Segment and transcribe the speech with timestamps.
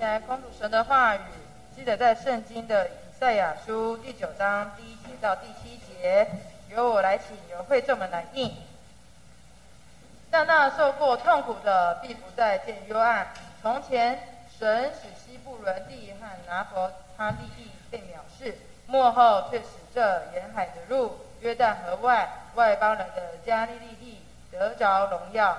[0.00, 1.20] 来公主神的话语，
[1.76, 6.26] 记得在圣经的以赛亚书第九章第一节到第七节，
[6.70, 8.50] 由我来请，由会众们来应。
[10.30, 13.28] 但那受过痛苦的，必不再见幽暗。
[13.60, 14.18] 从前，
[14.58, 18.56] 神使西布伦地和拿佛他利地被藐视，
[18.86, 20.00] 幕后却使这
[20.32, 25.58] 沿海的路、约旦河外外邦人的加利利地得着荣耀。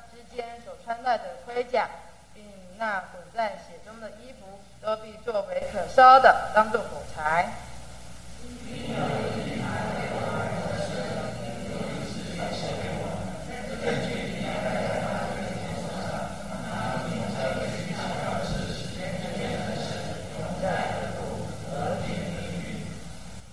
[0.91, 1.87] 穿戴的盔甲，
[2.33, 2.43] 并
[2.77, 7.49] 那滚在血中的衣服，都必作为可烧的，当作火柴。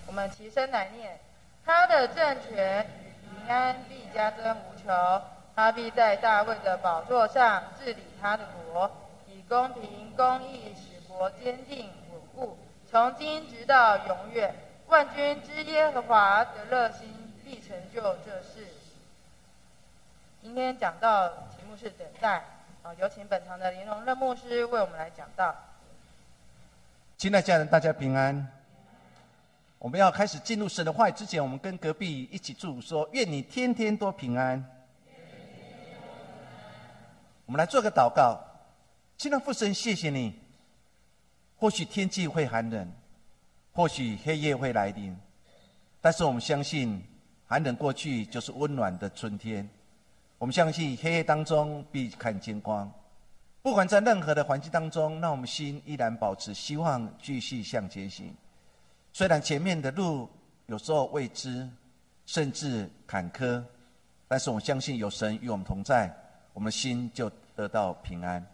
[0.08, 1.20] 我们齐声来念：
[1.64, 3.14] 他的政权与
[3.46, 5.22] 平安必加增无穷，
[5.58, 8.88] 他必在大卫的宝座上治理他的国，
[9.26, 12.56] 以公平公义使国坚定稳固，
[12.88, 14.54] 从今直到永远。
[14.86, 17.08] 万军之耶和华的热心
[17.44, 18.68] 必成就这事。
[20.40, 22.44] 今天讲到题目是等待，
[22.84, 25.52] 啊，有请本堂的林荣任牧师为我们来讲到。
[27.16, 28.46] 亲爱家人，大家平安。
[29.80, 34.64] 我们要开始进入神的话语之前，我们跟隔壁一起祝说：愿你天天都平安。
[37.48, 38.38] 我们来做个祷告，
[39.16, 40.34] 亲爱的父神，谢谢你。
[41.56, 42.92] 或许天气会寒冷，
[43.72, 45.16] 或许黑夜会来临，
[45.98, 47.02] 但是我们相信，
[47.46, 49.66] 寒冷过去就是温暖的春天。
[50.36, 52.92] 我们相信黑夜当中必看见光。
[53.62, 58.36] 不管在任何的环境当中，让我们心依然保持希望，继续向前行。
[59.14, 60.28] 虽然前面的路
[60.66, 61.66] 有时候未知，
[62.26, 63.64] 甚至坎坷，
[64.28, 66.14] 但是我相信有神与我们同在，
[66.58, 68.44] 我们心就得到平安。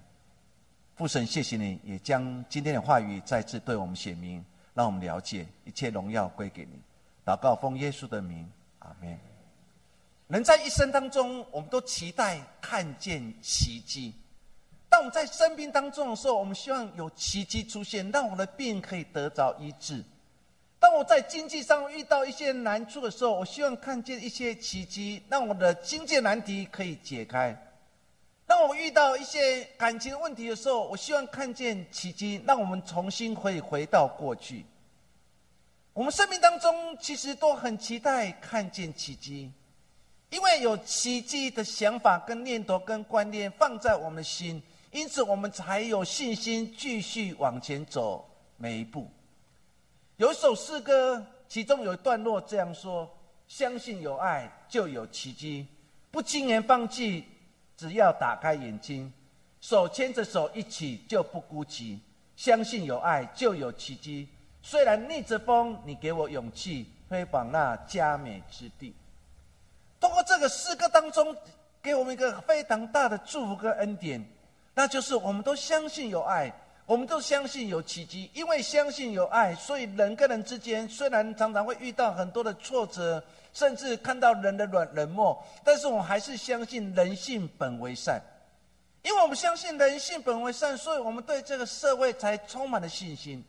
[0.95, 4.45] 父神，谢谢你，也将今天的话语再次对我们显明，
[4.75, 6.79] 让我们了解一切荣耀归给你。
[7.25, 8.47] 祷告奉耶稣的名，
[8.81, 9.19] 阿门。
[10.29, 14.13] 人在一生当中，我们都期待看见奇迹。
[14.91, 20.05] 当我们在生病当中的时候，我们希望有奇迹出现，让我的病可以得着医治。
[20.79, 27.57] 当我在经济上遇到一些难处的时候，我希望看见一些奇迹，让我的经济难题可以解开；
[28.65, 34.65] 当我遇到一些感情问题的时候，我希望看见奇迹，让我们重新可以回到过去。
[35.93, 39.53] 我们生命当中其实都很期待看见奇迹，
[40.31, 48.27] 因为有奇迹的想法、跟念头、跟观念放在我们心，因此我们才有信心继续往前走
[48.57, 49.07] 每一步。
[50.17, 53.15] 有一首诗歌，其中有一段落这样说
[53.47, 55.67] ：“相信有爱就有奇迹，
[56.11, 57.27] 不轻言放弃，
[57.77, 59.13] 只要打开眼睛，
[59.61, 61.99] 手牵着手一起就不孤寂。
[62.37, 64.29] 相信有爱就有奇迹，
[64.63, 68.95] 虽然逆着风，你给我勇气，飞往那佳美之地。”
[70.01, 71.35] 通过这个诗歌当中，
[71.83, 74.25] 给我们一个非常大的祝福跟恩典，
[74.75, 76.53] 那就是我们都相信有爱。
[76.87, 83.25] 我们都相信有奇迹，因为相信有爱，所以人跟人之间虽然常常会遇到很多的挫折，
[83.55, 88.21] 甚至看到人的软冷漠，但是我们还是相信人性本为善。
[89.03, 93.43] 因为我们相信人性本为善，所以我们对这个社会才充满了信心。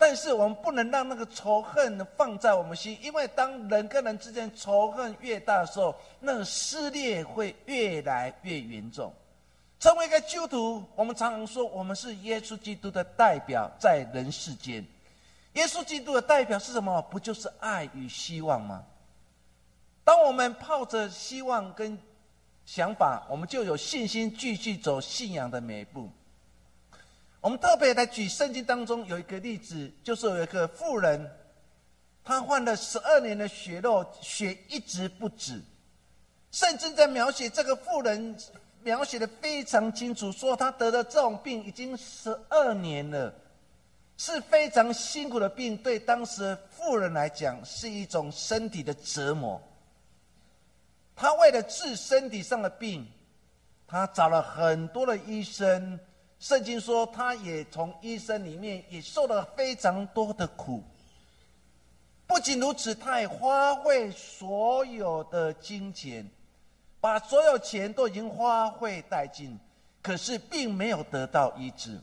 [0.00, 9.12] 但是我们不能让那个仇恨放在我们心，因为当人跟人之间仇恨越大的时候，那个撕裂会越来越严重。
[9.80, 14.84] 成为一个基督徒，我们常常说，我们是耶稣基督的代表，在人世间。
[15.54, 17.00] 耶稣基督的代表是什么？
[17.10, 18.84] 不就是爱与希望吗？
[20.08, 21.98] 当我们抱着希望跟
[22.64, 26.10] 想法，我们就有信心继续走信仰的每一步。
[27.42, 31.30] 我们特别来举圣经当中有一个例子，就是有一个妇人，
[32.24, 35.60] 她患了十二年的血肉，血一直不止。
[36.52, 38.34] 圣经在描写这个妇人。
[38.82, 43.34] 描写的非常清楚，说他得了这种病已经十二年了，
[44.16, 49.60] 是非常辛苦的病，对当时妇人来讲是一种身体的折磨。
[51.20, 53.04] 他为了治身体上的病，
[53.88, 55.98] 他找了很多的医生。
[56.38, 60.80] 圣经说，他也从医生里面也受了非常多的苦。
[62.24, 66.24] 不仅如此，他也花费所有的金钱，
[67.00, 69.58] 把所有钱都已经花费殆尽，
[70.00, 71.98] 可是并没有得到医治。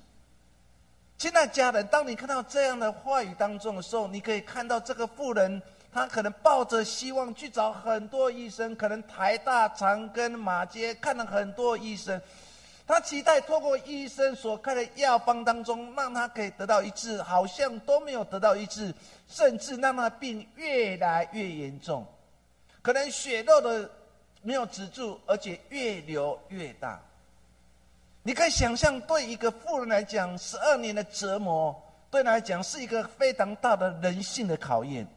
[1.18, 5.62] 亲爱家人，当你看到这样的话语当中的时候，你可以看到这个妇人。
[5.96, 12.22] 他可能抱着希望去找很多医生，可能台大、长庚、马街看了很多医生，
[12.86, 18.94] 他期待透过医生所开的药方当中，让他可以得到医治，好像都没有得到医治，
[19.30, 22.06] 甚至让他病越来越严重，
[22.82, 23.90] 可能血肉的
[24.42, 27.02] 没有止住，而且越流越大。
[28.22, 31.74] 你可以想象，对一个富人来讲，十二年的折磨，
[32.12, 35.08] 对他来讲是一个非常大的人性的考验。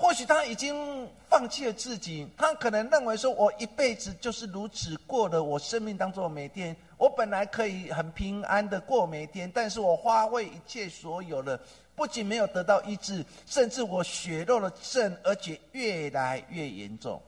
[0.00, 11.60] 或许他已经放弃了自己，他可能认为说：“我一辈子就是如此过的，我生命当中的每天，我本来可以很平安的过每天，但是我花费一切所有的，
[11.96, 17.20] 不仅没有得到医治，甚至我血肉的症，而且越来越严重。”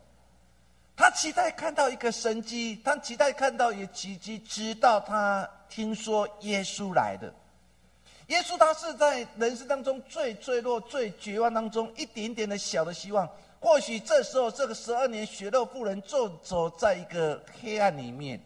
[0.97, 7.35] 他期待看到一个神迹，他期待看到一个奇迹，直到他听说耶稣来的。
[8.31, 13.29] 耶稣他是在人生当中最坠落、最绝望当中一点点的小的希望。
[13.61, 18.41] 或许这时候，这个十二年血肉妇人就走在一个黑暗里面。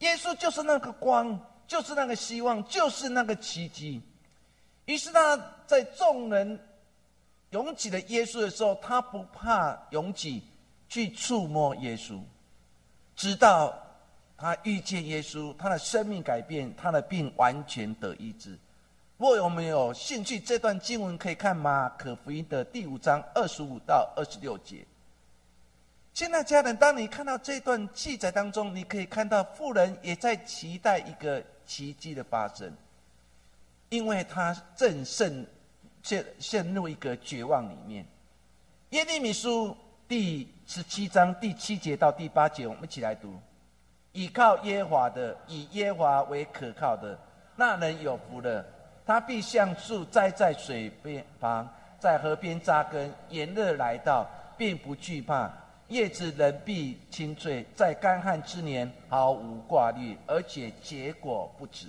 [0.00, 4.02] 耶稣就是那个光，就是那个希望，就是那个奇迹。
[4.84, 5.34] 于是他
[5.66, 6.60] 在众人
[7.50, 10.42] 拥挤的耶稣的时候，他不怕拥挤
[10.90, 12.20] 去触摸耶稣，
[13.16, 13.74] 直到
[14.36, 18.58] 他遇见耶稣，他的生命改变，他的病完全得医治。
[19.16, 24.84] 如果我们有兴趣，这段经文可以看马可福音的第五章二十五到二十六节。
[26.12, 32.72] 现在家人，当你看到这段记载当中，你可以看到富人也在期待一个奇迹的发生，
[33.88, 35.46] 因为他正陷
[36.02, 38.04] 陷陷入一个绝望里面。
[38.90, 39.76] 耶利米书
[40.08, 43.38] 第十七章第七节到第八节，我们一起来读：
[44.10, 47.16] 倚靠耶华的，以耶华为可靠的，
[47.54, 48.64] 那人有福了。
[49.06, 51.68] 他必像树栽在水边旁，
[51.98, 53.12] 在河边扎根。
[53.28, 55.50] 炎热来到，并不惧怕；
[55.88, 61.88] 叶子仍必青翠，在干旱之年毫无挂虑，而且结果不止。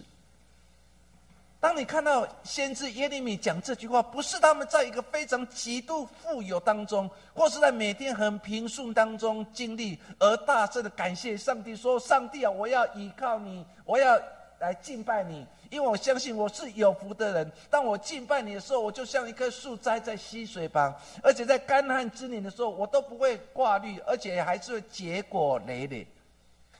[1.57, 14.15] 当你看到先知耶利米讲这句话，不是他们在一个非常极度富有当中，或是在每天很平顺当中经历，而大声的感谢上帝，说：“上帝啊，我要依靠你，我要
[14.59, 26.07] 来敬拜你。”因为我相信我是有福的人，当我敬拜你的时候，我就像一棵树栽在溪水旁，而且在干旱之年的时候，我都不会挂虑，而且还是会结果累累。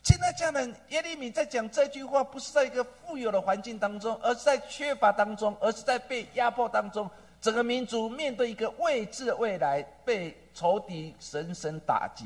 [0.04, 7.10] 现在家人耶利米在讲这句话，不是在一个富有的环境当中，而是在缺乏当中，而是在被压迫当中，
[7.42, 12.26] 整个民族面对一个未知的未来，被仇敌深深打击。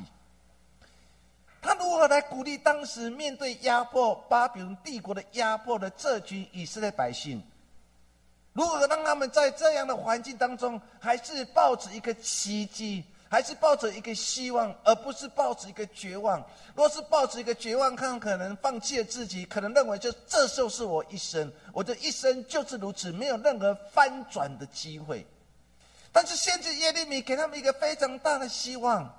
[1.62, 7.42] 他如何来鼓励当时面对压迫巴比伦帝国的压迫的这群以色列百姓？
[8.54, 16.44] 如何让他们在这样的环境当中，还是抱着一个奇迹，还是抱着一个希望，而不是抱着一个绝望？
[16.76, 25.26] 若是抱着一个绝望，看可能放弃了自己，可能认为就这就是我一生，我的一生就是如此，没有任何翻转的机会。
[26.12, 29.14] 但是先知耶利米给他们一个非常大的希望。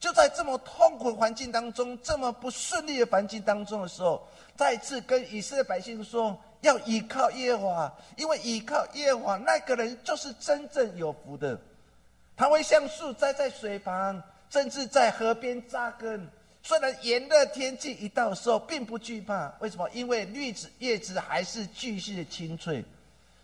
[0.00, 4.26] 就在这么痛苦的环境当中，这么不顺利的环境当中的时候，
[4.56, 11.60] 再次跟以色列百姓说：要依靠耶和华，因为依靠耶和华，那个人就是真正有福的。
[12.34, 16.26] 他会像树栽在水旁，甚至在河边扎根。
[16.62, 19.52] 虽然炎热天气一到的时候，并不惧怕。
[19.60, 19.86] 为什么？
[19.90, 22.82] 因为绿子叶子还是继续的青翠，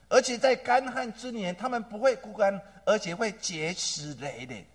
[0.08, 4.66] 而且在干旱之年，他们不会枯干，而且会结实累累。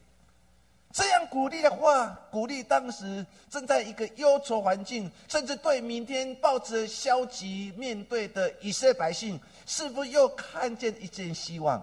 [0.94, 11.82] 这样鼓励的话，鼓励当时正在一个忧愁环境，甚至对明天抱着消极面对的以色列百姓，是否又看见一线希望？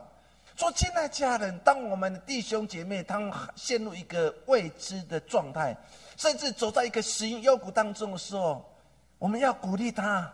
[0.56, 5.74] 说，亲爱家人，当我们的弟兄姐妹他们陷入一个未知的状态，
[6.16, 8.68] 甚至走在一个死因幽谷当中的时候，
[9.18, 10.30] 我们要鼓励他，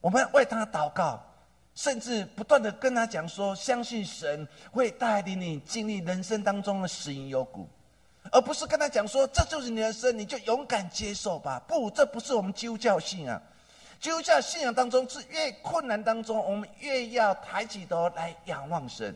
[0.00, 1.24] 我们要为他祷告，
[1.74, 7.68] 甚至不断的跟他讲说，相信神会带领你经历人生当中的死因幽谷。
[8.30, 11.60] 而不是跟他讲说这就是你的生，你就勇敢接受吧。
[11.66, 13.40] 不，这不是我们基督教信仰。
[14.00, 19.14] 基督教信仰当中是越困难当中，我们越要抬起头来仰望神。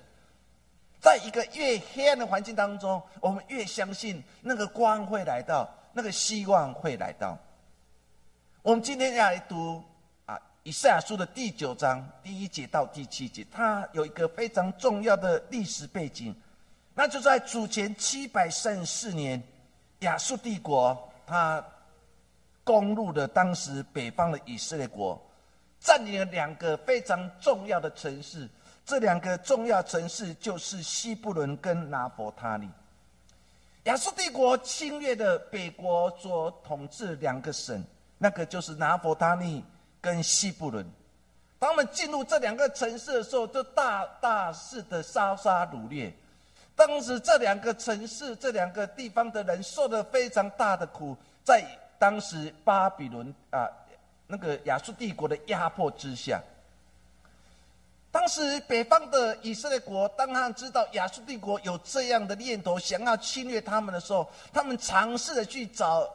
[1.01, 7.39] 在一个越黑暗的环境当中，我们越相信那个光会来到，那个希望会来到。
[8.63, 9.83] 我们今天要来读
[10.25, 16.35] 啊，以赛亚书的第九章第一节到第七节，它有一个非常重要的历史背景，
[16.99, 19.41] 那就在主前七百三十四年，
[20.01, 21.63] 亚述帝国它
[22.65, 25.23] 攻入了当时北方的以色列国。
[25.79, 28.49] 占领了两个非常重要的城市，
[28.85, 32.69] 这两个重要城市就是西布伦跟拿伯塔利。
[33.85, 37.85] 亚述帝国侵略的北国所统治两个省，
[38.17, 39.63] 那个就是拿伯塔利
[40.01, 40.85] 跟西布伦。
[41.59, 46.13] 当我们进入这两个城市的时候，就大大肆的烧杀掳掠。
[46.77, 51.65] 当时这两个城市、这两个地方的人受了非常大的苦，在
[51.99, 53.69] 当时巴比伦啊。
[54.29, 56.43] 那个亚述帝国的压迫之下，
[58.11, 66.13] 当时北方的以色列国，当他们知道亚述帝国有这样的念头，想要侵略他们的时候，他们尝试的去找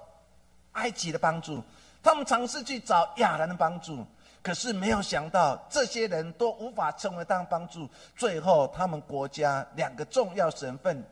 [0.74, 1.64] 埃及的帮助，
[2.04, 4.06] 他们尝试去找亚兰的帮助，
[4.44, 11.04] 可是没有想到这些人都无法成为他帮助，最后他们国家两个重要省份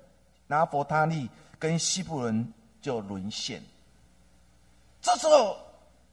[0.47, 3.61] 拿佛他利跟西布伦就沦陷。
[5.01, 5.57] 这时候。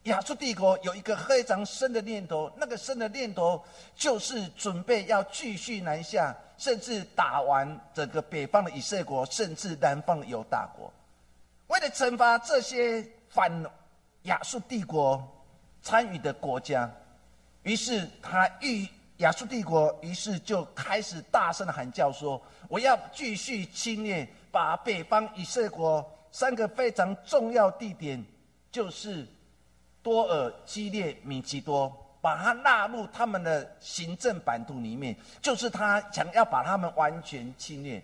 [0.07, 3.61] 亚述帝国有一个非常深的念头，那个深的念头
[3.97, 10.93] 就是准备要继续南下，甚至打完整个北方的以色列国，甚至南方的犹大国。
[11.67, 13.51] 为了惩罚这些反
[14.23, 15.21] 亚述帝国
[15.83, 16.89] 参与的国家，
[17.67, 28.25] 于是他欲亚述帝国，于是就开始大声的喊叫说：“我要继续侵略，把北方以色列国三个非常重要地点，
[28.73, 29.27] 就是。”
[30.07, 38.01] 多尔基列米奇多，把它纳入他们的行政版图里面，就是他想要把他们完全侵略。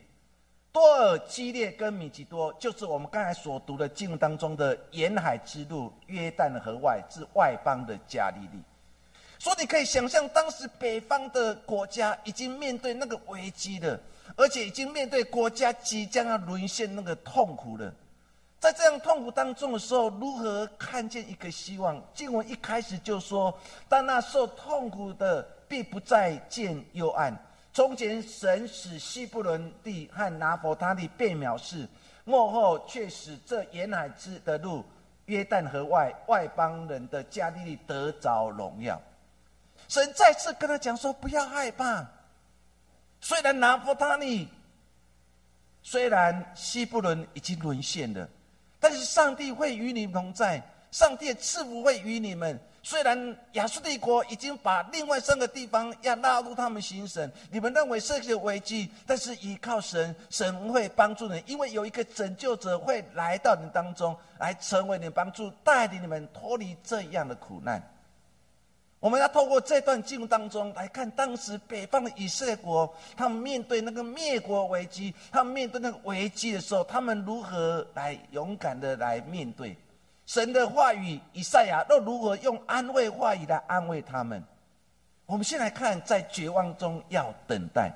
[0.73, 8.61] 多尔基列跟米基多，就是我们刚才所读的经文当中的沿海之路、约旦河外至外邦的加利利。
[9.43, 13.99] 所以你可以想象，当时北方的国家已经面对那个危机了，
[14.37, 17.93] 而且已经面对国家即将要沦陷那个痛苦了。
[18.61, 22.01] 在这样痛苦当中的时候，如何看见一个希望？
[22.15, 23.53] 经文一开始就说
[23.91, 27.37] ：“但那受痛苦的必不再见幽暗。
[27.73, 31.89] 从前神使希伯伦地和拿伯他利被藐视，
[32.23, 34.85] 幕后却使这沿海之的路、
[35.25, 39.03] 约旦河外外邦人的加利利得着荣耀。”
[39.93, 42.03] 神再次跟他讲说：“不要害怕，
[43.21, 44.49] 虽然拿破他利，
[45.83, 48.27] 虽然希伯伦已经沦陷了。”
[48.81, 52.59] 但是上帝会与你同在，上帝赐福会与你们。
[52.83, 67.92] 虽然亚述帝国已经把另外三个地方要纳入他们行省，你们认为这些危机，但是依靠神，神会帮助你，因为有一个拯救者会来到你当中，来成为你帮助，带领你们脱离这样的苦难。
[69.03, 79.77] 我们要透过这段经文当中来看，当时北方的以色列国，他们面对那个灭国危机，他们面对那个危机的时候，他们如何来勇敢的来面对
[80.25, 81.19] 神的话语？
[81.33, 84.41] 以赛亚又如何用安慰话语来安慰他们？
[85.27, 87.91] 我们先来看，在绝望中要等待。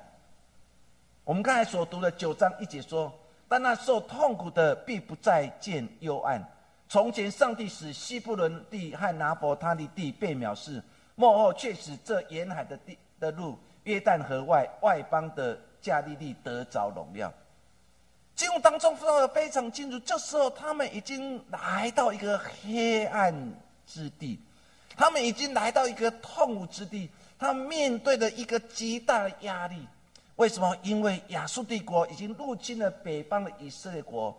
[1.22, 6.44] 我们刚才所读的九章一节说：“但那受痛苦的必不再见幽暗。
[6.88, 10.82] 从前上帝使西布伦地和拿伯他利地被藐视。”
[11.16, 17.32] 幕后却使这沿海的地的路，约旦河外外邦的加利利得着荣耀。
[18.34, 23.34] 经文当中说的非常清楚，这时候他们已经来到一个黑暗
[23.86, 24.38] 之地，
[24.94, 29.88] 他们已经来到一个痛苦之地，他们面对的一个极大的压力。
[30.36, 30.76] 为什么？
[30.82, 34.38] 因为亚述帝国已经入侵了北方的以色列国。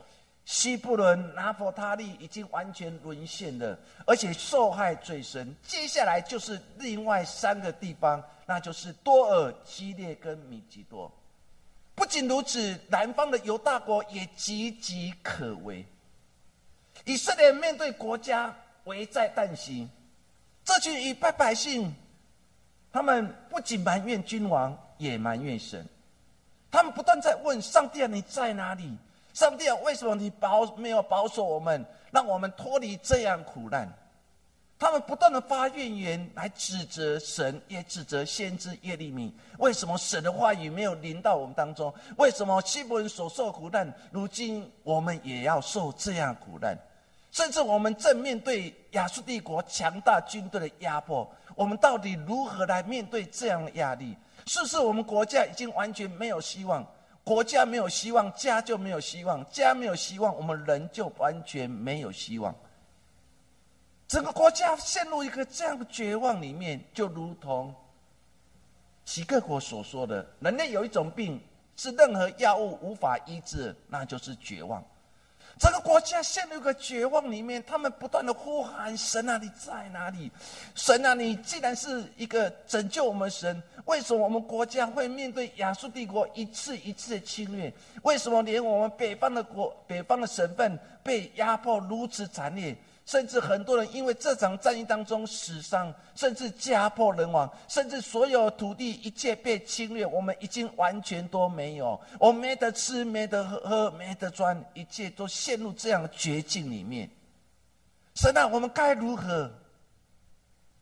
[0.50, 5.54] 西布伦、拿佛他利已经完全沦陷了，而且受害最深。
[5.62, 11.12] 接下来就是另外三个地方，那就是多尔、基列跟米吉多。
[11.94, 15.86] 不仅如此，南方的犹大国也岌岌可危。
[17.04, 19.86] 以色列面对国家危在旦夕，
[20.64, 21.94] 这群一般百姓，
[22.94, 25.86] 他们不仅埋怨君王，也埋怨神。
[26.72, 28.98] 他们不断在问上帝：“你在哪里？”
[29.38, 33.88] 上帝啊，为什么你保没有保守我们，让我们脱离这样苦难？
[34.80, 39.32] 他们不断的发怨言来指责神，也指责先知耶利米。
[39.60, 41.94] 为什么神的话语没有临到我们当中？
[42.18, 46.76] 为什么希伯人所受苦难，如今我们也要受这样苦难？
[47.32, 54.18] 甚至我们正面对亚述帝国强大军队的压迫，我们到底如何来面对这样的压力？
[54.48, 56.84] 是不是我们国家已经完全没有希望？
[57.28, 62.56] 国家没有希望，家就没有希望，家没有希望，我们人就完全没有希望。
[64.08, 67.76] 整个国家陷入一个这样的绝望里面，就如同
[69.04, 71.38] 齐克国所说的，人类有一种病
[71.76, 74.82] 是任何药物无法医治，那就是绝望。
[75.60, 80.32] 这个国家陷入一个绝望里面，他们不断的呼喊：“神啊，你在哪里？
[80.76, 87.74] 神啊，你既然是一个拯救我们神，为什么我们国家会面对亚述帝国一次一次的侵略？
[88.04, 92.76] 为什么连我们北方的国、北方的省份被压迫如此惨烈？”
[93.08, 107.10] 甚至很多人因为这场战役当中死伤，甚至家破人亡，甚至所有土地一切被侵略，我们已经完全都没有，我没得吃，没得喝，没得穿，一切都陷入这样的绝境里面。
[108.14, 109.50] 神啊，我们该如何？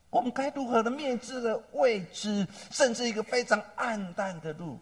[0.09, 4.79] 我们该如何的面对的未知，甚至一个非常暗淡的路？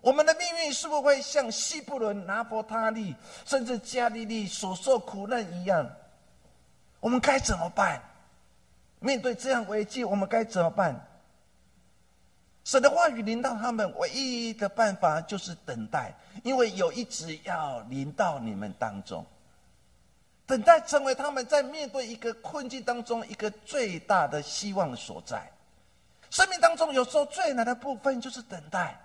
[0.00, 3.14] 我们的命运是不是会像西布伦、拿佛他利，
[3.44, 5.86] 甚至加利利所受苦难一样？
[7.04, 8.00] 我们该怎么办？
[8.98, 11.06] 面对这样危机，我们该怎么办？
[12.64, 19.22] 神的话语临到他们，唯一的办法就是等待，因为有一直要临到你们当中。
[20.46, 25.52] 等待成为他们在面对一个困境当中一个最大的希望所在。
[26.30, 28.98] 生命当中有时候最难的部分就是等待，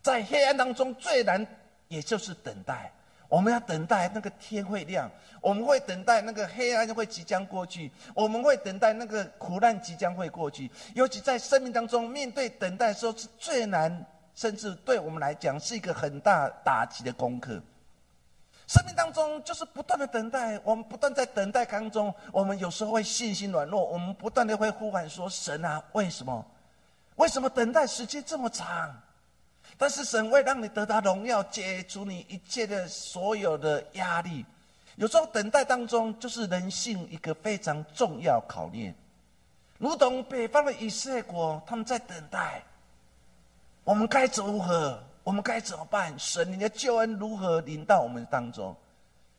[0.00, 1.46] 在黑暗当中最难
[1.88, 2.90] 也就是等待。
[3.30, 5.08] 我们要等待那个天会亮，
[5.40, 10.68] 我们会等待那个黑暗会即将过去，我们会等待那个苦难即将会过去。
[10.94, 17.62] 尤其在生命当中，面对等待的时候是最难，甚至对我们来讲是一个很大打击的功课。
[18.66, 26.44] 生命当中就是不断的等待，我们不断在等待当中，我们有时候会信心软弱，我们不断的会呼喊说：“神啊，为什么？
[27.16, 28.94] 为什么等待时间这么长？”
[29.80, 34.44] 但是神会让你得到荣耀，解除你一切的所有的压力。
[34.96, 38.94] 有时候等待当中，就是人性一个非常重要考验。
[39.78, 42.62] 如同北方的以色列国，他们在等待。
[43.82, 45.02] 我们该如何？
[45.24, 46.14] 我们该怎么办？
[46.18, 48.76] 神，你的救恩如何临到我们当中？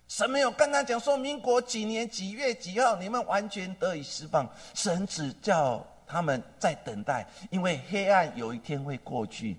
[0.08, 4.50] 神没有跟他讲说，民国几年几月几号，你们完全得以释放。
[4.74, 9.56] 神只叫他们在等待，因为黑暗有一天会过去。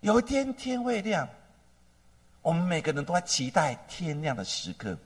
[0.00, 1.28] 有一天天会亮，
[2.40, 4.96] 我们每个人都在期待天亮的时刻。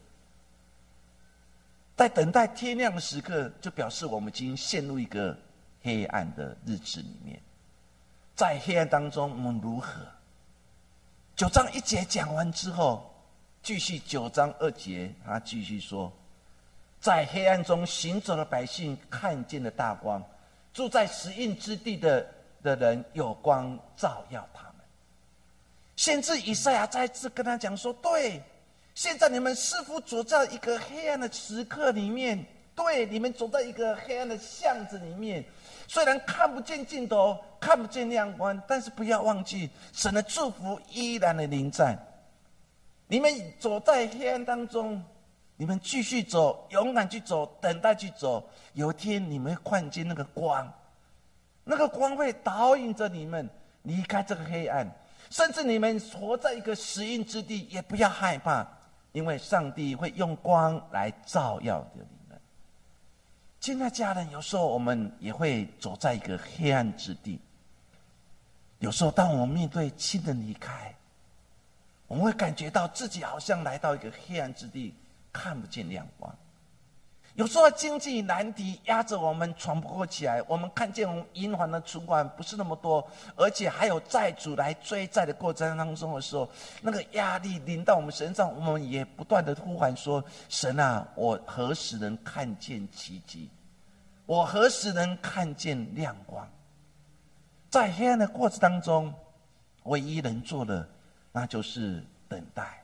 [1.96, 5.36] 在等待天亮的时刻，就表示我们已经陷入一个
[5.82, 7.40] 黑暗的日子里面。
[8.36, 9.88] 在黑暗当中，我们如何？
[11.34, 13.12] 九章一节讲完之后，
[13.62, 16.12] 继续九章二节，他继续说：
[17.00, 20.22] 在黑暗中行走的百姓看见了大光，
[20.72, 22.24] 住在石印之地的
[22.62, 24.72] 的人有光照耀他。
[25.96, 28.42] 先知以赛亚再次跟他讲说：“对，
[28.94, 35.44] 现在你们似乎走在一个黑暗的时刻里面，对，你们走在一个黑暗的巷子里面，
[35.86, 41.96] 虽然看不见尽头，看不见亮光，但是不要忘记，神的祝福依然的临在。
[43.06, 45.00] 你们走在黑暗当中，
[45.56, 50.72] 你们继续走，勇敢去走，等待去走，有一天你们会看见那个光，
[51.62, 53.48] 那个光会导引着你们
[53.82, 54.90] 离开这个黑暗。”
[55.30, 58.66] 甚至你们活在一个石印之地，也不要害怕，
[59.12, 62.40] 因为上帝会用光来照耀着你们。
[63.60, 67.40] 亲爱家人，有时候我们也会走在一个黑暗之地。
[68.78, 70.94] 有时候，当我们面对亲人离开，
[72.06, 74.94] 我们会感觉到自己好像来到一个黑暗之地，
[75.32, 76.36] 看不见亮光。
[77.34, 86.48] 有时候经济难题压着我们喘不过气来，我们看见我们银行的存款不是那么多，而且还有债主来追债的过程当中的时候，
[86.80, 93.50] 那个压力临到我们身上，我们也不断的呼喊说：“神啊，我何时能看见奇迹？
[94.26, 96.48] 我何时能看见亮光？”
[97.68, 99.12] 在黑暗的过程当中，
[99.82, 100.88] 唯一能做的，
[101.32, 102.80] 那就是等待，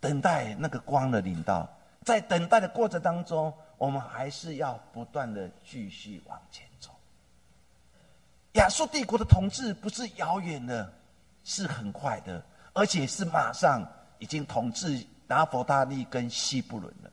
[0.00, 1.66] 等待那个光的临到。
[2.04, 6.90] 在等待的过程当中，我们还是要不断的继续往前走。
[8.52, 10.92] 亚述帝国的统治不是遥远的，
[11.44, 13.86] 是很快的，而且是马上
[14.18, 17.10] 已经统治拿佛大利跟西布伦了。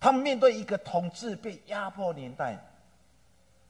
[0.00, 2.58] 他们面对一个统治被压迫年代，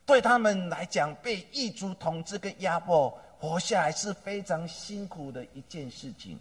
[0.07, 6.39] 对他们来讲，被异族统治跟压迫，活下来是非常辛苦的一件事情。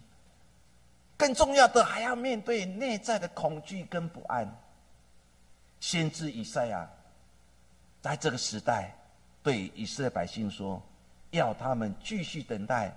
[1.22, 4.52] 更重要的，还要面对内在的恐惧跟不安。
[5.80, 6.90] 先知以赛亚
[8.02, 8.92] 在这个时代
[9.44, 10.82] 对以色列百姓说
[11.30, 12.92] ：“要他们继续等待，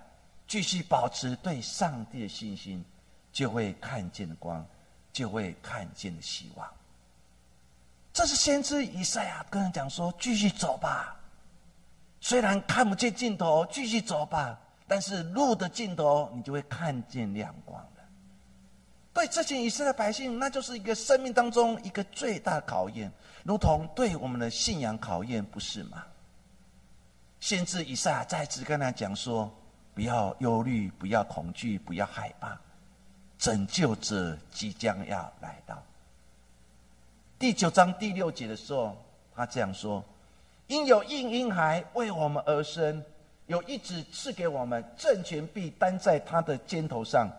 [0.47, 2.83] 继续保持对上帝的信心，
[3.31, 4.65] 就会看见的光，
[5.13, 6.67] 就会看见的希望。
[8.11, 11.15] 这是先知以赛亚跟人讲说：“继续走吧，
[12.19, 14.59] 虽然看不见尽头，继续走吧。
[14.87, 17.79] 但是路的尽头，你就会看见亮光。”
[19.15, 23.11] 对这群以色列百姓，那就是一个生命当中一个最大考验，
[23.43, 26.03] 如同对我们的信仰考验，不是吗？
[27.39, 29.51] 先知以赛再次跟他讲说。
[29.93, 32.59] 不要忧虑，不要恐惧，不要害怕，
[33.37, 35.81] 拯救者即将要来到。
[37.39, 38.93] 第九章第六节的时候，
[39.33, 40.03] 他这样说
[40.67, 43.01] ：“因有一婴孩为我们而生，
[43.45, 47.29] 有一子赐给我们，政权必担在他的肩头上，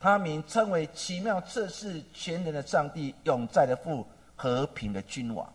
[0.00, 4.06] 他名称为奇妙测试全能的上帝，永在的父，
[4.36, 5.52] 和平的君王。”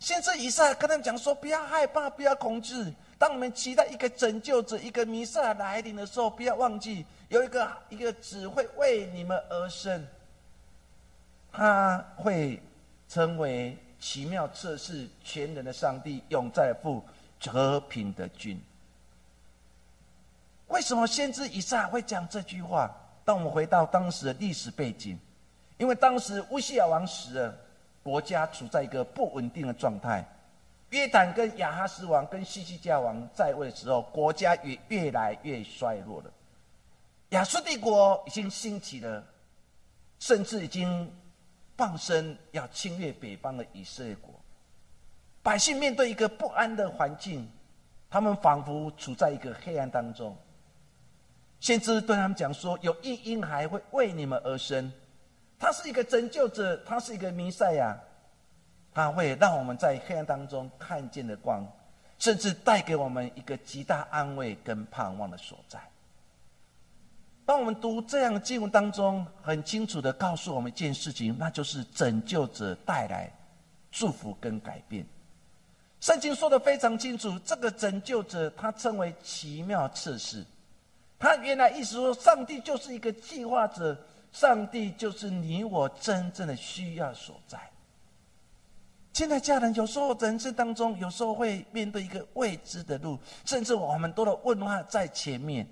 [0.00, 10.06] 先知以赛跟他们讲说：“不要害怕，不要恐惧。”当我们期待一个拯救者、一个弥撒来临的时候，不要忘记有一个一个只会为你们而生，
[11.52, 12.58] 他会
[13.10, 17.04] 成为奇妙测试全能的上帝、永在的父、
[17.38, 18.58] 和平的君。
[20.68, 22.90] 为什么先知以撒会讲这句话？
[23.30, 25.16] 让我们回到当时的历史背景，
[25.78, 27.56] 因为当时乌西亚王死了，
[28.02, 30.24] 国家处在一个不稳定的状态。
[30.88, 36.30] 约坦跟亚哈斯王跟西西加王在位的时候，国家也越来越衰弱了。
[37.28, 39.24] 亚述帝国已经兴起了，
[40.18, 41.08] 甚至已经
[41.76, 44.34] 放生要侵略北方的以色列国。
[45.40, 47.48] 百姓面对一个不安的环境，
[48.10, 50.36] 他们仿佛处在一个黑暗当中。
[51.60, 54.90] 先知对他们讲说：“有一婴孩会为你们而生，
[55.58, 57.96] 他是一个拯救者，他是一个弥赛亚。”
[58.92, 61.64] 他会让我们在黑暗当中看见的光，
[62.18, 65.78] 甚至带给我们一个极大安慰跟盼望的所在。
[67.46, 73.32] 当我们读这样的经文当中，很清楚的告诉我们一件事情，那就是拯救者带来
[73.92, 75.06] 祝福跟改变。
[76.00, 80.44] 圣经说的非常清楚，这个拯救者他称为奇妙测试。
[81.20, 83.96] 他原来意思说，上帝就是一个计划者，
[84.32, 87.60] 上帝就是你我真正的需要所在。
[89.12, 95.68] 现在家人有时候人生当中，有时候会面对一个未知的路，甚至我们多的问话在前面。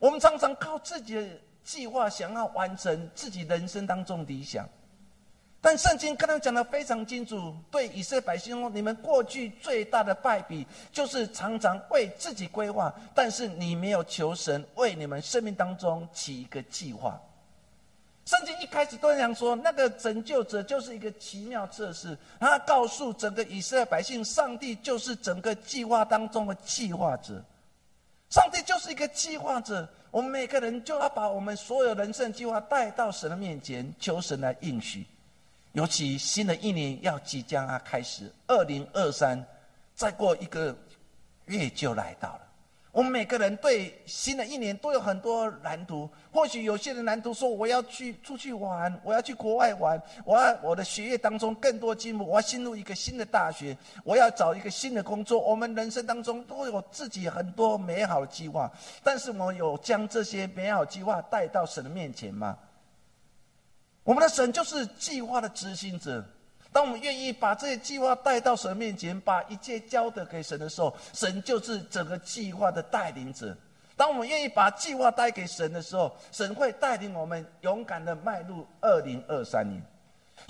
[0.00, 1.28] 我们常常靠自己的
[1.62, 4.68] 计划想要完成自己人生当中理想，
[5.60, 17.20] 但圣经刚刚讲的非常清楚，对以色列百姓说：你们过去最大的败笔，就是常常为自己规划，但是你没有求神为你们生命当中起一个计划。
[18.26, 22.16] 圣经一开始都讲说，那个拯救者就是一个奇妙测试。
[22.38, 27.42] 他告诉整个以色列百姓，上帝就是整个计划当中的计划者。
[28.30, 35.06] 上帝就是一个计划者，我们每个人就要把我们所有人生计划带到神的面前，求神来应许。
[35.76, 39.44] 尤其新的一年要即将啊开始，二零二三，
[39.94, 40.74] 再过一个
[41.44, 42.40] 月就来到了。
[42.92, 46.08] 我们每个人对新的一年都有很多蓝图。
[46.32, 58.72] 或许有些人蓝图说：“我要去出去玩，我要去国外玩，我要我的学业当中更多进步，我要进入一个新的大学，我要找一个新的工作。”我们人生当中都有自己很多美好的计划，
[59.04, 62.56] 但是我有将这些美好计划带到神的面前吗？
[64.06, 66.24] 我们的神就是计划的执行者。
[66.72, 73.56] 当我们愿意把这些计划带到神面前，把一切交得给神的时候，神就是整个计划的带领者。
[73.96, 79.82] 当我们愿意把计划带给神的时候，神会带领我们勇敢的迈入二零二三年。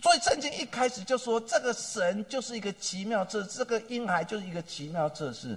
[0.03, 5.57] 所以圣经一开始就说，这个神就是一个奇妙测，这个婴孩就是一个奇妙测试。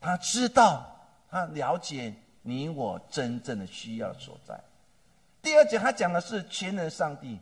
[0.00, 0.86] 他知道，
[1.28, 4.60] 他了解你我真正的需要所在。
[5.42, 7.38] 第二节他讲的是全能上帝。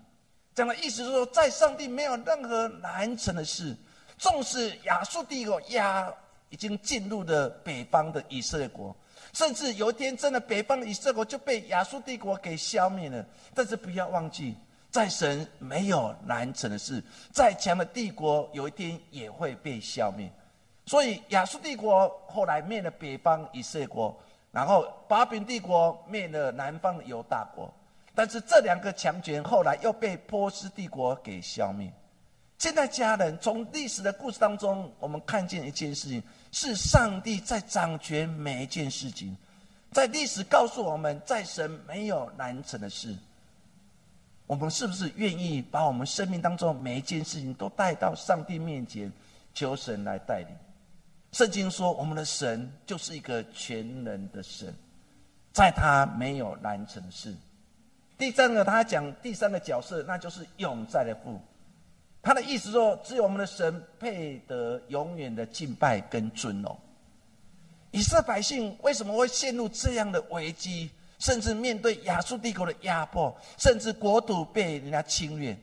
[0.54, 3.76] 讲的意思是说，在上帝没有任何难成的事。
[4.16, 6.12] 纵使亚述帝国亚
[6.48, 8.94] 已经进入了北方的以色列国，
[9.32, 13.24] 甚至有一天真的北方的以色列国就被亚述帝国给消灭了。
[13.54, 14.56] 但是不要忘记，
[14.90, 17.02] 在神没有难成的事。
[17.32, 20.30] 再强的帝国有一天也会被消灭。
[20.84, 24.18] 所以亚述帝国后来灭了北方以色列国，
[24.50, 27.72] 然后巴比帝国灭了南方的犹大国。
[28.14, 31.92] 但是这两个强权后来又被波斯帝国给消灭。
[32.58, 39.36] 现在家人从历史的故事当中，我们看见一件事情：是上帝在掌权每一件事情。
[39.92, 43.16] 在历史告诉我们，在神没有难成的事。
[44.46, 49.10] 我们是不是愿意把我们生命当中每一件事情都带到上帝面前，
[49.54, 50.48] 求神来带领？
[51.32, 54.74] 圣经说，我们的神就是一个全能的神。
[55.52, 57.34] 在他没有难成的事。
[58.20, 61.40] 第三个，他讲第三个角色，那就是永在的父。
[62.20, 66.78] 他的意思说，只有我们的神配得永远的敬拜跟尊荣。
[67.92, 75.56] 以色列百姓为什么会陷入这样的危机，甚至面对亚述帝国的压迫，甚至国土被人家侵略？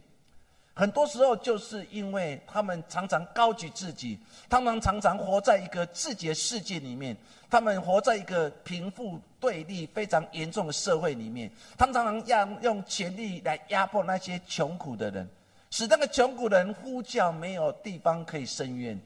[0.74, 4.18] 很多时候就是因为他们常常高举自己，
[4.50, 7.16] 他们常常活在一个自己的世界里面，
[7.52, 15.30] 他们活在一个贫富对立非常严重的社会里面，他们常常要用权力来压迫那些穷苦的人，
[15.70, 19.00] 使那个穷苦人呼叫没有地方可以伸冤。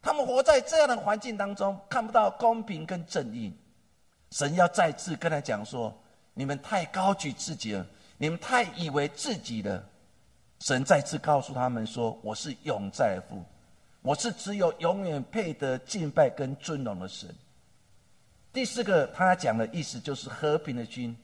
[0.00, 3.52] 他们活在这样的环境当中，看不到公平跟正义。
[4.30, 5.92] 神要再次跟他讲说：
[6.34, 7.84] 你们太高举自己了，
[8.16, 9.84] 你们太以为自己了。
[10.60, 13.42] 神再次告诉他们说：“我是永在父，
[14.02, 17.28] 我是只有永远配得敬拜跟尊荣的神。”
[18.52, 21.16] 第四个，他讲的意思就是和平的君，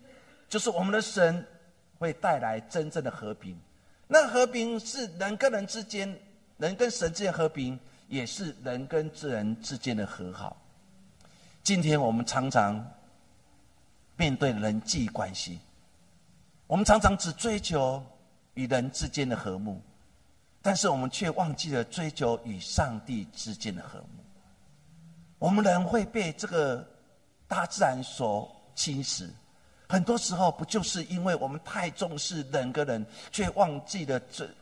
[0.49, 1.47] 就是我们的神
[1.99, 3.59] 会带来真正的和平。
[4.07, 6.19] 那和平是人跟人之间，
[6.59, 10.57] 人跟神之间和平，也是人跟自然之间的和好。
[11.63, 12.85] 今天我们常常
[14.17, 15.59] 面对人际关系，
[16.67, 18.05] 我们常常只追求。
[18.57, 19.83] 与人之间的和睦，
[20.63, 24.23] 但是我们却忘记了追求与上帝之间的和睦。
[25.41, 26.89] 我们人会被这个
[27.47, 29.29] 大自然所侵蚀，
[29.89, 34.55] 很多时候不就是因为我们太重视人跟人，却忘记了遵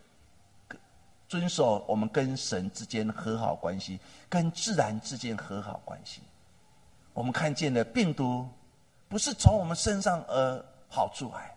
[1.29, 6.21] 遵守我们跟神之间和好关系，跟自然之间和好关系。
[7.15, 8.49] 我们看见的病毒，
[9.09, 11.51] 不是从我们身上而跑出来。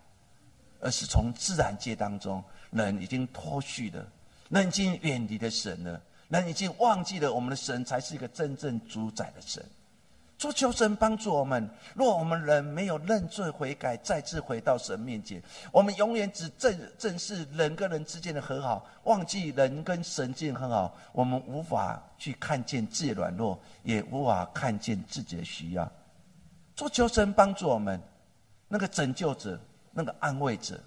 [0.78, 4.06] 而是从自然界当中，人已经脱序了，
[4.50, 9.64] 人已经远离了神了，人已经忘记了我们的神才是一个真正主宰的神。
[10.38, 25.90] 求求神帮助我们，若我们人没有认罪悔改，再次回到神面前，我们永远只正正视人跟人之间的和好，忘记人跟神之间和好，我们无法去看见自己的软弱，也无法看见自己的需要。
[26.74, 28.00] 求求神帮助我们，
[28.68, 29.58] 那个拯救者。
[29.98, 30.78] 那个安慰者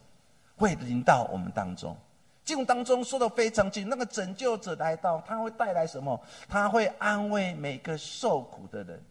[0.55, 1.97] 会临到我们当中，
[2.45, 6.21] 经当中说的非常清，那个拯救者来到，他会带来什么？
[6.47, 9.01] 他会安慰每个受苦的人。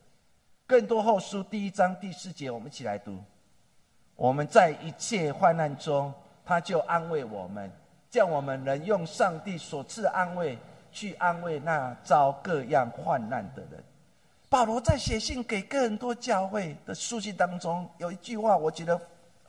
[0.68, 3.16] 更多后书第一章第四节，我们一起来读。
[4.14, 6.12] 我们在一切患难中，
[6.44, 7.72] 他就安慰我们，
[8.10, 10.58] 叫我们能用上帝所赐的安慰
[10.92, 13.82] 去安慰那遭各样患难的人。
[14.50, 19.00] 保罗在写信给更多教会的书信当中，有一句话，我觉得。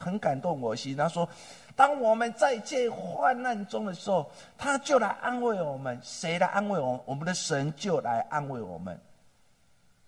[0.02, 0.96] 很感动我心。
[0.96, 1.28] 他说
[1.76, 6.00] ：“当我们在这患难中的时候，他就来安慰我们。
[6.02, 7.02] 谁来安慰我们？
[7.04, 8.98] 我们的神就来安慰我们。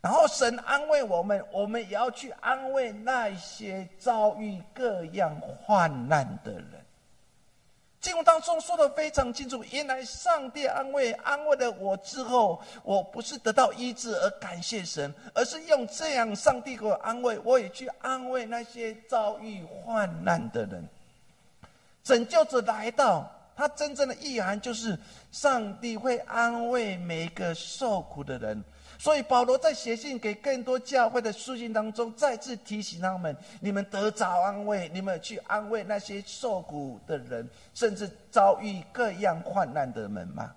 [0.02, 6.66] 然后神安慰我们，我们也要去安慰那些遭遇各样患难的人。”
[8.02, 20.84] 经文当中说的非常清楚，原来上帝安慰安慰了我之后，我不是得到医治而感谢神，而是用这样上帝给我安慰，我也去安慰那些遭遇患难的人。
[22.04, 24.98] 拯救者来到，他真正的意涵就是
[25.32, 28.64] 上帝会安慰每一个受苦的人。
[29.02, 40.54] 所以保罗在写信给更多教会的书信当中，再次提醒他们：你们得着安慰，你们去安慰那些受苦的人，甚至遭遇各样患难的人吗？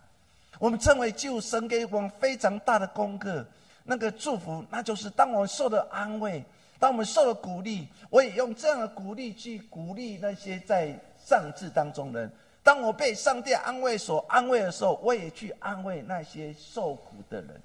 [0.58, 3.42] 我们称为救神给我们非常大的功课，
[3.82, 6.44] 那个祝福，那就是当我们受了安慰，
[6.78, 12.30] 当我们受了鼓励，我也用这样的鼓励去鼓励那些在丧志当中人。
[12.62, 17.58] 当我被上帝安慰所安慰的时候，我也去安慰那些受苦的人。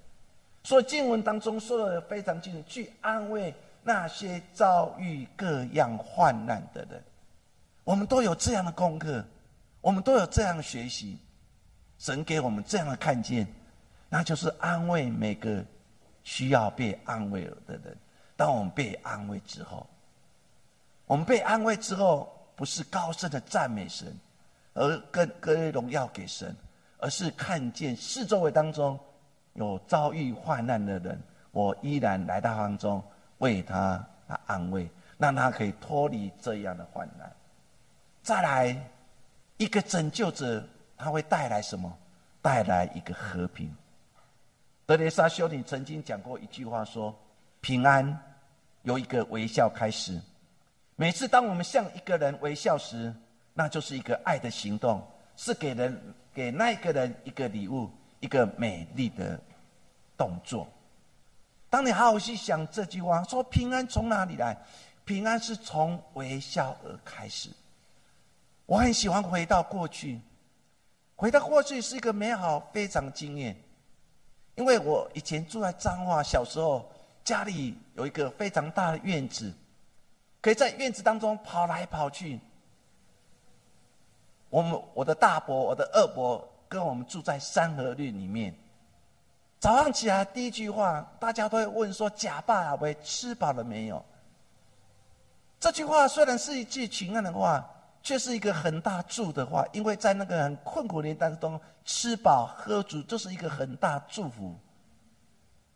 [0.70, 3.52] 所以经文当中说的非常清楚，去安慰
[3.82, 7.04] 那些遭遇各样患难的人。
[7.84, 9.26] 我们都有这样的功课，
[9.82, 11.18] 我们都有这样的学习。
[11.98, 13.52] 神给我们这样的看见，
[14.10, 15.66] 那就是安慰每个
[16.24, 17.98] 需要被安慰的人。
[18.38, 19.88] 当我们被安慰之后，
[21.08, 24.16] 我们被安慰之后，不是高声的赞美神，
[24.76, 26.56] 而跟各位荣耀给神，
[27.00, 29.00] 而是看见四周围当中。
[29.54, 33.04] 有遭遇患难的人，我依然来到当中
[33.40, 34.06] 为他
[34.46, 37.32] 安慰，让他可以脱离这样的患难。
[38.22, 38.76] 再来，
[39.58, 40.64] 一个拯救者，
[40.98, 41.92] 他会带来什么？
[42.42, 43.74] 带来一个和平。
[44.86, 47.14] 德雷莎修女曾经讲过一句话，说
[47.62, 48.18] ：“平安
[48.84, 50.20] 由一个微笑开始。
[50.96, 53.14] 每次当我们向一个人微笑时，
[53.54, 56.02] 那就是一个爱的行动，是给人
[56.34, 59.40] 给那个人一个礼物，一个美丽的。”
[60.20, 60.68] 动作，
[61.70, 64.58] 当你好好去想这句话，说平安从哪里来？
[65.06, 67.50] 平安是从微笑而开始。
[68.66, 70.20] 我很喜欢回到过去，
[71.16, 73.56] 回到过去是一个美好非常经验，
[74.56, 76.92] 因为我以前住在彰化，小时候
[77.24, 79.54] 家里有一个非常大的院子，
[80.42, 82.42] 可以在院子当中跑来跑去。
[84.50, 88.56] 我们我的大伯、我的二伯跟我们住在三合律里面，
[89.60, 94.02] 早上起来第一句话，大家都会问说：“假爸阿伯，吃饱了没有？”
[95.60, 97.70] 这句话虽然是一句情感的话。
[98.02, 104.56] 却是一个很大祝的话，因为在那个很困苦年当中，吃饱喝足，就是一个很大祝福。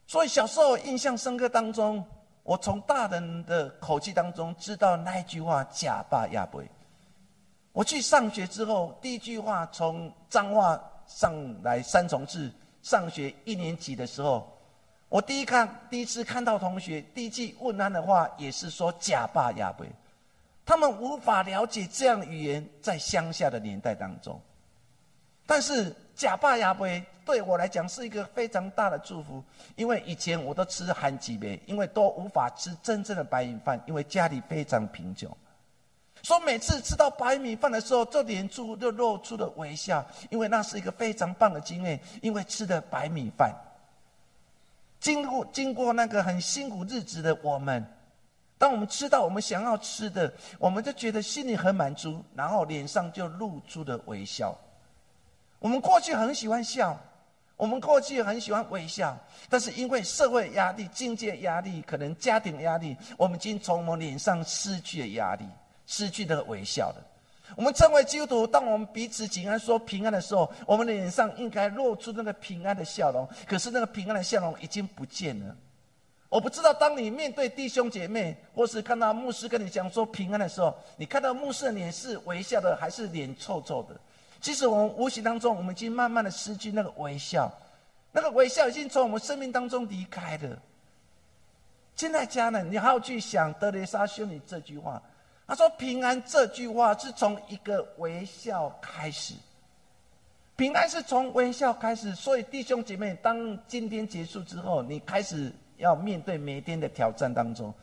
[0.07, 2.03] 所以小时候印象深刻当中，
[2.43, 6.63] 我从大人的口气当中知道那一句话“假爸亚伯”。
[7.73, 11.33] 我去上学之后，第一句话从彰化上
[11.63, 12.49] 来三重市
[12.83, 14.47] 上学一年级的时候，
[15.09, 19.85] 我第一看第一次看到同学第一句问安的话，也是说“假爸亚伯”。
[20.65, 24.39] 他们无法了解这样语言，在乡下的年代当中。
[25.45, 26.87] 但是假爸牙伯
[27.25, 29.43] 对我来讲是一个非常大的祝福，
[29.75, 35.29] 因为以前我都吃韩吉杯，因为都无法吃真正的白米饭，因为家里非常贫穷。
[36.23, 43.53] 说每次吃到白米饭的时候，这脸出就露出了微笑，因为那是一个非常棒的经验，因为吃的白米饭。
[45.01, 47.85] 经过经过那个很辛苦日子的我们。
[48.57, 54.57] 当我们吃到我们想要吃的，我们就觉得心里很满足，然后脸上就露出了微笑。
[55.59, 56.97] 我们过去很喜欢笑，
[57.57, 59.17] 我们过去很喜欢微笑，
[59.49, 65.45] 但是因为社会压力、经济压力、可能家庭压力，我们已经从我们脸上失去了压力，
[65.85, 67.01] 失去了微笑的。
[67.55, 75.55] 我们称为基督徒，当我们彼此紧安、说平安的时候，我们的脸上应该露出那个平安的笑容，可是那个平安的笑容已经不见了。
[76.29, 83.95] 我不知道，当你面对弟兄姐妹，或是看到牧师跟你讲说平安的时候，你看到牧师的脸是微笑的，还是脸臭臭的？
[84.41, 87.51] 其实我们无形当中，我们已经慢慢的失去那个微笑，
[88.11, 90.57] 那个微笑已经从我们生命当中离开了。
[91.95, 94.99] 现在家人，你还要去想德雷莎修女这句话，
[95.47, 99.33] 他说平安这句话是从一个微笑开始，
[100.55, 102.13] 平安是从微笑开始。
[102.15, 105.51] 所以弟兄姐妹，当今天结束之后，你开始。
[105.77, 107.73] 要面对每一天的挑战当中，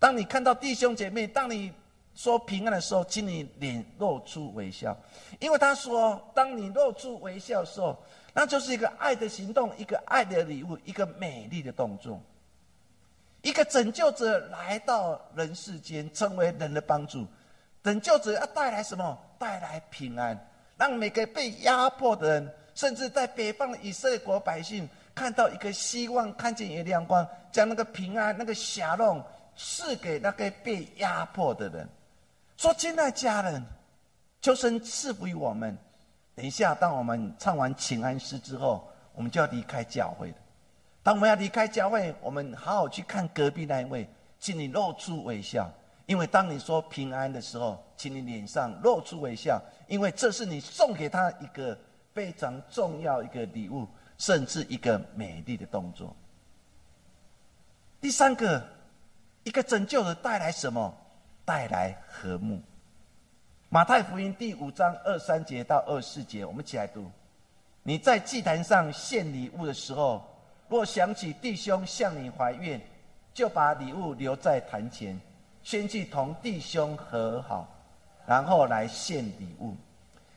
[0.00, 1.70] 当你看到弟兄姐妹，当你
[2.16, 4.96] 说平安的时候，请你脸露出微笑，
[5.38, 7.96] 因为他说，当你露出微笑的时候，
[8.32, 12.20] 那就是一个爱的行动，一个爱的礼物，一个美丽的动作，
[13.44, 17.26] 一个拯救者来到人世间，成为人的帮助。
[17.82, 19.16] 拯救者要带来什么？
[19.38, 20.36] 带来平安，
[20.78, 24.88] 让每个被压迫的人，甚至在北方以色列国百姓。
[25.14, 29.22] 看到一个希望，看见一个亮光，将那个平安、那个霞龙
[29.56, 31.88] 赐给那个被压迫的人。
[32.56, 33.64] 说：“亲爱家人，
[34.40, 35.76] 求神赐福于我们。
[36.34, 40.36] 等一下，当我们唱完请安诗之后，我们就要离开教会了。
[41.04, 44.08] 当我们要离开教会，我们好好去看隔壁那一位，
[44.40, 45.70] 请你露出微笑，
[46.06, 51.78] 因为当你说平安的时候，请你脸上露出微笑，因为这是你送给他一个
[52.12, 53.86] 非常重要一个礼物。”
[54.16, 56.14] 甚至一个美丽的动作。
[58.00, 58.64] 第三个，
[59.42, 60.96] 一个拯救者带来什么？
[61.44, 62.62] 带来和睦。
[63.68, 67.10] 马太福音第五章二三节到二四节，我们一起来读。
[67.82, 70.24] 你在祭坛上献礼物的时候，
[70.76, 72.80] 若想起弟兄向你怀怨，
[73.32, 75.20] 就把礼物留在坛前，
[75.62, 77.68] 先去同弟兄和好，
[78.26, 79.74] 然后来献礼物。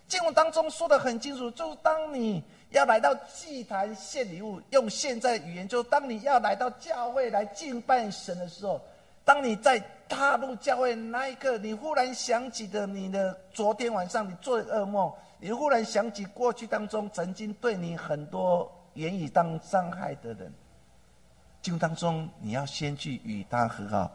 [0.08, 2.43] 经文当中说的很清楚，就是当你。
[2.71, 8.82] 要来到祭坛献礼物，用现在语言，就当你要来到教会来敬拜神的时候，
[9.23, 20.51] 当你在踏入教会那一刻，你忽然想起的你的昨天晚上你做的噩梦，你忽然想起过去当中曾经对你很多言语当伤害的人，
[21.62, 24.12] 就当中你要先去与他和好，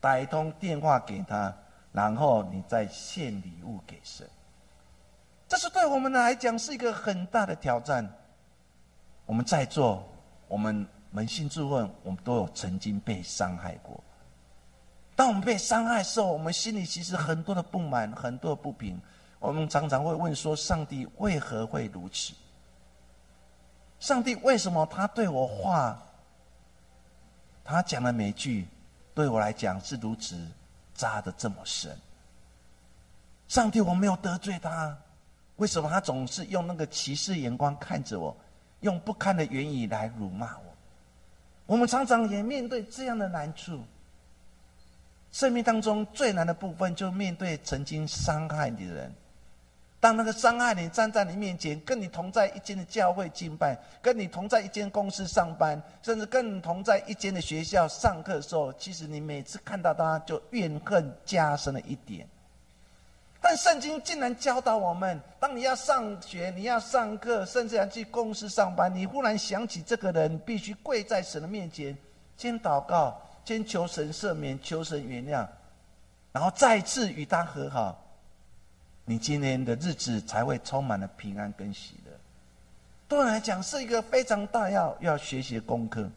[0.00, 1.54] 打一通电话给他，
[1.92, 4.26] 然后你再献礼物给神。
[5.46, 8.10] 这是对我们来讲是一个很大的挑战。
[9.26, 10.02] 我们在座，
[10.48, 14.02] 我们扪心自问，我们都有曾经被伤害过。
[15.14, 19.00] 当我们被伤害时候，我们心里其实很多的不满，很多的不平。
[19.38, 22.32] 我们常常会问说：上帝为何会如此？
[24.00, 25.98] 上帝为什么他对我话，
[27.64, 28.66] 他讲的每句，
[29.14, 30.36] 对我来讲是如此
[30.94, 31.96] 扎的这么深？
[33.48, 34.96] 上帝，我没有得罪他。
[35.56, 38.36] 为什么他总是用那个歧视眼光看着我，
[38.80, 40.64] 用不堪的言语来辱骂我？
[41.66, 43.82] 我们常常也面对这样的难处。
[45.30, 49.14] 生命当中最难的部分，就面对曾经伤害你的人。
[50.04, 62.28] 当那个伤害你站在你面前，跟你同在一间的教会敬拜，跟你同在一间公司上班，甚至跟你同在一间的学校上课的时候，其实你每次看到他，就怨恨加深了一点。
[63.40, 71.96] 但圣经竟然教导我们：当你要上学、你要上课，甚至要去公司上班，你忽然想起这个人，必须跪在神的面前，
[72.36, 75.48] 先祷告，先求神赦免，求神原谅，
[76.30, 78.03] 然后再次与他和好。
[79.04, 82.12] 你今天的日子才会充满了平安跟喜乐。
[83.06, 86.08] 对我来讲，是一个非常大要要学习的功课。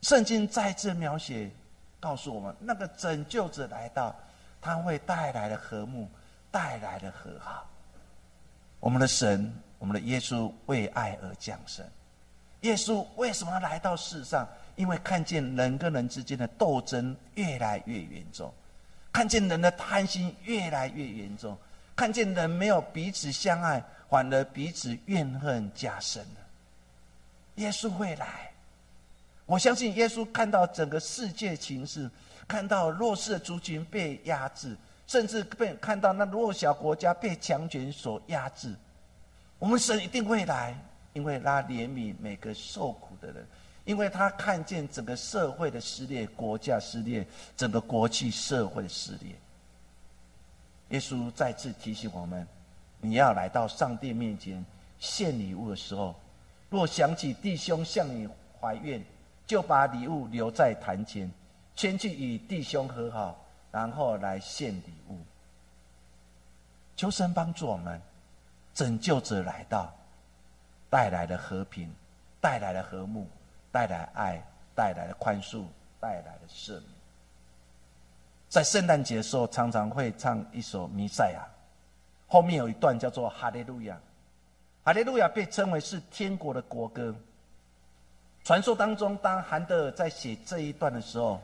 [0.00, 1.50] 圣经再次描写，
[2.00, 4.14] 告诉我们那个拯救者来到，
[4.60, 6.08] 他会带来的和睦，
[6.50, 7.68] 带来的和好。
[8.80, 11.84] 我们的神，我们的耶稣为爱而降生。
[12.62, 14.48] 耶稣为什么来到世上？
[14.76, 18.52] 因为看见人跟人之间的斗争越来越严重，
[19.12, 21.58] 看见人的贪心越来越严重。
[21.98, 26.24] 看见人没有彼此相爱，反而彼此怨恨加深。
[27.56, 28.52] 耶稣会来，
[29.46, 32.08] 我相信耶稣看到整个世界情势，
[32.46, 34.76] 看到弱势的族群被压制，
[35.08, 38.72] 甚至被看到那弱小国家被强权所压制。
[39.58, 40.80] 我们神一定会来，
[41.14, 43.44] 因为他怜悯每个受苦的人，
[43.84, 47.26] 因为他看见整个社会的撕裂，国家撕裂，
[47.56, 49.34] 整个国际社会的撕裂。
[50.88, 52.46] 耶稣再次提醒我们：
[53.00, 54.64] 你要来到上帝面前
[54.98, 56.14] 献礼物的时候，
[56.70, 58.28] 若想起弟兄向你
[58.60, 59.04] 怀怨，
[59.46, 61.30] 就把礼物留在坛前，
[61.74, 65.18] 先去与弟兄和好，然后来献礼物。
[66.96, 68.00] 求神帮助我们，
[68.74, 69.94] 拯救者来到，
[70.90, 71.94] 带来了和平，
[72.40, 73.28] 带来了和睦，
[73.70, 74.42] 带来爱，
[74.74, 75.64] 带来了宽恕，
[76.00, 76.97] 带来了赦免。
[78.48, 81.46] 在圣诞节的时候，常常会唱一首弥赛亚，
[82.26, 83.98] 后面有一段叫做哈利路亚。
[84.84, 87.14] 哈利路亚被称为是天国的国歌。
[88.44, 91.38] 传说当中，当韩德尔在写这一段的时候，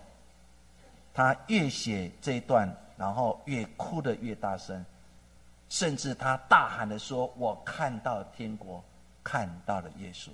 [1.13, 4.83] 他越写这一段，然后越哭得越大声，
[5.69, 8.83] 甚至他大喊的说：“我看到天国，
[9.23, 10.31] 看到了耶稣。”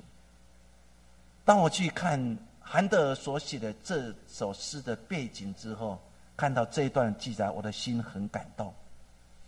[1.45, 5.99] 当我去看韩德尔所写的这首诗的背景之后，
[6.41, 8.73] 看到这一段记载，我的心很感动，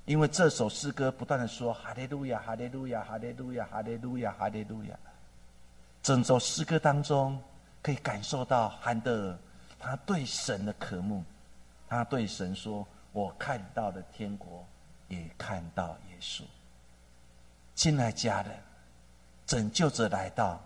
[0.05, 4.95] 因为这首诗歌不断的说“哈利路亚，哈利路亚，哈利路亚，哈利路亚，哈利路亚”。
[6.05, 7.43] 整首诗歌当中，
[7.81, 9.39] 可以感受到韩德尔
[9.79, 11.25] 他对神的渴慕，
[11.89, 14.63] 他对神说：“我看到了天国，
[15.09, 16.43] 也看到耶稣。”
[17.75, 18.55] 亲爱家人，
[19.47, 20.61] 拯救者来到，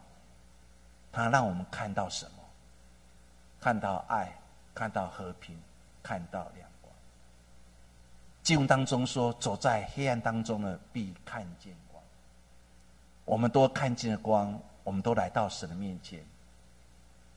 [1.12, 2.42] 他让我们看到什么？
[3.60, 4.36] 看到爱，
[4.74, 5.56] 看到和平。
[6.06, 6.94] 看到亮光。
[8.44, 12.00] 经文当中说：“走在黑暗当中的，必看见光。”
[13.26, 16.24] 我们都看见了光，我们都来到神的面前。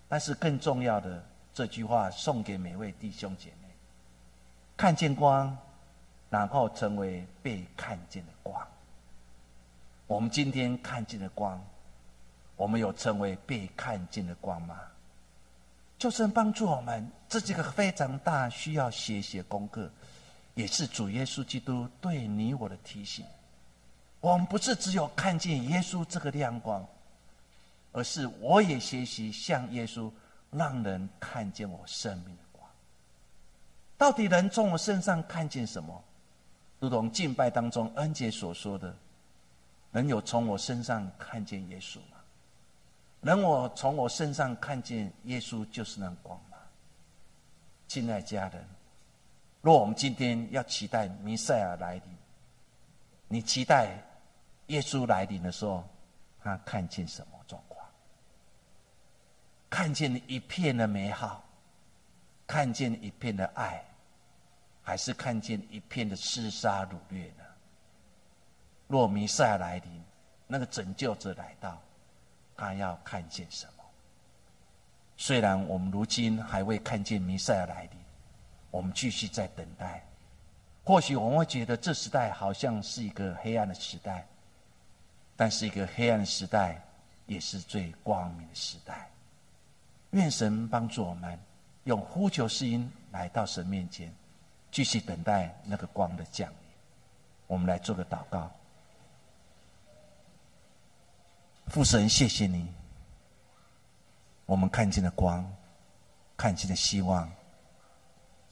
[0.08, 3.68] 但是更重要的，这句话送给每位弟兄姐妹：
[4.78, 5.58] 看见光，
[6.30, 8.68] 然后成为被看见的光。
[10.06, 11.60] 我们今天看见的光，
[12.56, 14.80] 我们有成为被看见的光吗？
[16.00, 19.91] 就是帮助我们，这是个非常大需要学习功课，
[20.56, 23.26] 也是主耶稣基督对你我的提醒。
[24.22, 26.88] 我们不是只有看见耶稣这个亮光，
[27.91, 30.10] 而是我也学习像耶稣，
[30.52, 32.66] 让人看见我生命的光。
[33.97, 36.02] 到底人从我身上看见什么？
[36.80, 38.95] 如同敬拜当中恩杰所说的，
[39.91, 42.19] 能有从我身上看见耶稣吗？
[43.22, 46.58] 能我从我身上看见耶稣就是那光吗？
[47.88, 48.66] 亲爱家人，
[49.62, 52.04] 若我们今天要期待弥赛亚来临，
[53.28, 53.98] 你期待
[54.68, 55.84] 耶稣来临的时候，
[56.42, 57.86] 他看见什么状况？
[59.70, 61.44] 看见一片的美好，
[62.48, 63.84] 看见一片的爱，
[64.82, 67.44] 还是看见一片的厮杀掳掠呢？
[68.88, 70.04] 若弥赛亚来临，
[70.48, 71.80] 那个拯救者来到。
[72.60, 73.84] 他要看见什么？
[75.16, 77.91] 虽然我们如今还未看见弥赛亚来临，
[78.70, 80.03] 我们继续在等待。
[80.84, 84.28] 或许我们会觉得这时代好像是一个黑暗的时代，
[85.38, 86.82] 但是一个黑暗的时代
[87.28, 89.10] 也是最光明的时代。
[90.12, 91.39] 愿神帮助我们，
[91.86, 94.14] 用呼求声音来到神面前，
[94.70, 96.57] 继续等待那个光的降临。
[97.47, 98.51] 我们来做个祷告。
[101.70, 102.68] 父神，谢谢你，
[104.46, 105.48] 我们看见了光，
[106.36, 107.32] 看见了希望，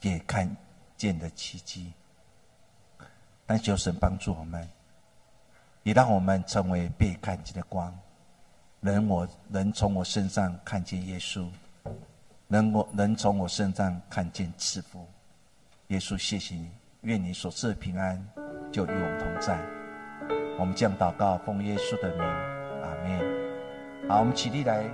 [0.02, 0.48] 也看
[0.96, 1.92] 见了奇迹。
[3.44, 4.68] 但求神帮助我们，
[5.82, 7.92] 也让我们成为被看见的光。
[8.80, 11.48] 能我能从我身上看见耶稣，
[12.46, 15.04] 能我能从我身上看见赐福。
[15.88, 18.24] 耶稣，谢谢你，愿你所赐的平安
[18.70, 19.58] 就与我们同在。
[20.56, 24.08] 我们将祷告奉耶稣的名，阿门。
[24.08, 24.84] 好，我们起立来。